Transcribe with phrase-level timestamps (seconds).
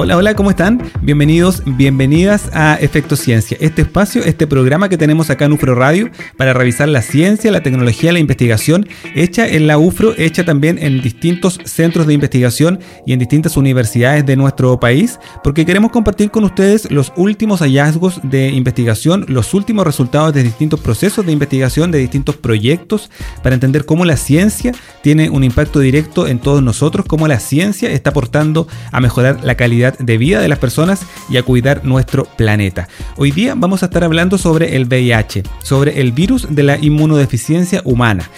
[0.00, 0.80] Hola, hola, ¿cómo están?
[1.02, 6.08] Bienvenidos, bienvenidas a Efecto Ciencia, este espacio, este programa que tenemos acá en UFRO Radio
[6.36, 11.02] para revisar la ciencia, la tecnología, la investigación, hecha en la UFRO, hecha también en
[11.02, 16.44] distintos centros de investigación y en distintas universidades de nuestro país, porque queremos compartir con
[16.44, 21.98] ustedes los últimos hallazgos de investigación, los últimos resultados de distintos procesos de investigación, de
[21.98, 23.10] distintos proyectos,
[23.42, 24.70] para entender cómo la ciencia
[25.02, 29.56] tiene un impacto directo en todos nosotros, cómo la ciencia está aportando a mejorar la
[29.56, 32.88] calidad de vida de las personas y a cuidar nuestro planeta.
[33.16, 37.82] Hoy día vamos a estar hablando sobre el VIH, sobre el virus de la inmunodeficiencia
[37.84, 38.28] humana.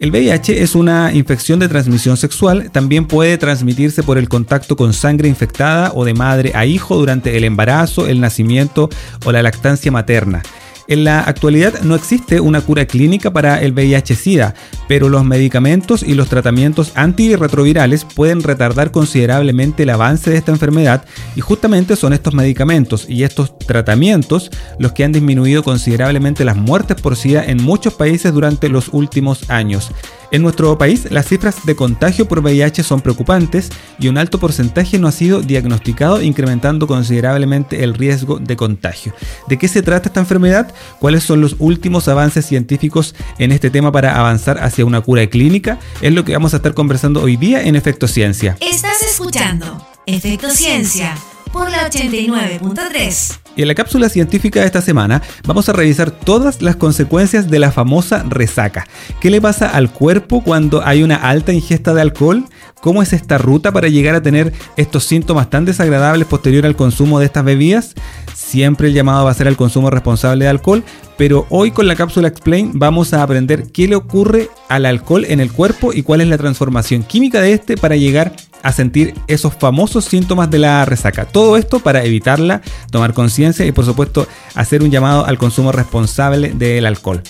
[0.00, 4.94] El VIH es una infección de transmisión sexual, también puede transmitirse por el contacto con
[4.94, 8.88] sangre infectada o de madre a hijo durante el embarazo, el nacimiento
[9.26, 10.42] o la lactancia materna.
[10.90, 14.56] En la actualidad no existe una cura clínica para el VIH-Sida,
[14.88, 21.04] pero los medicamentos y los tratamientos antirretrovirales pueden retardar considerablemente el avance de esta enfermedad
[21.36, 27.00] y justamente son estos medicamentos y estos tratamientos los que han disminuido considerablemente las muertes
[27.00, 29.92] por SIDA en muchos países durante los últimos años.
[30.32, 34.96] En nuestro país, las cifras de contagio por VIH son preocupantes y un alto porcentaje
[34.98, 39.12] no ha sido diagnosticado, incrementando considerablemente el riesgo de contagio.
[39.48, 40.72] ¿De qué se trata esta enfermedad?
[40.98, 45.78] ¿Cuáles son los últimos avances científicos en este tema para avanzar hacia una cura clínica?
[46.00, 48.56] Es lo que vamos a estar conversando hoy día en Efecto Ciencia.
[48.60, 51.16] Estás escuchando Efecto Ciencia
[51.52, 53.39] por la 89.3.
[53.56, 57.58] Y en la cápsula científica de esta semana vamos a revisar todas las consecuencias de
[57.58, 58.86] la famosa resaca.
[59.20, 62.44] ¿Qué le pasa al cuerpo cuando hay una alta ingesta de alcohol?
[62.80, 67.18] ¿Cómo es esta ruta para llegar a tener estos síntomas tan desagradables posterior al consumo
[67.18, 67.94] de estas bebidas?
[68.34, 70.82] Siempre el llamado va a ser al consumo responsable de alcohol,
[71.18, 75.40] pero hoy con la cápsula Explain vamos a aprender qué le ocurre al alcohol en
[75.40, 79.54] el cuerpo y cuál es la transformación química de este para llegar a sentir esos
[79.54, 81.24] famosos síntomas de la resaca.
[81.24, 86.52] Todo esto para evitarla, tomar conciencia y por supuesto hacer un llamado al consumo responsable
[86.54, 87.22] del alcohol.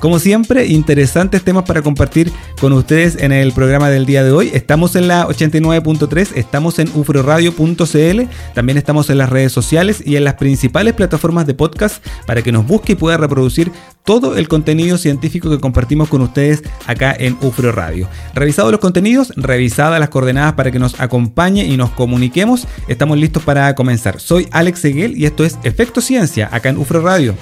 [0.00, 4.50] Como siempre, interesantes temas para compartir con ustedes en el programa del día de hoy.
[4.52, 8.22] Estamos en la 89.3, estamos en ufroradio.cl,
[8.54, 12.52] también estamos en las redes sociales y en las principales plataformas de podcast para que
[12.52, 13.72] nos busque y pueda reproducir
[14.06, 18.08] todo el contenido científico que compartimos con ustedes acá en UFRO Radio.
[18.34, 23.42] Revisados los contenidos, revisadas las coordenadas para que nos acompañe y nos comuniquemos, estamos listos
[23.42, 24.20] para comenzar.
[24.20, 27.34] Soy Alex Seguel y esto es Efecto Ciencia acá en UFRO Radio.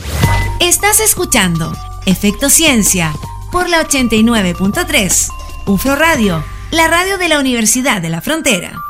[0.58, 1.72] Estás escuchando
[2.06, 3.12] Efecto Ciencia
[3.52, 5.28] por la 89.3.
[5.66, 6.42] UFRO Radio,
[6.72, 8.82] la radio de la Universidad de la Frontera.